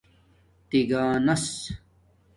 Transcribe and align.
تگانس 0.69 1.49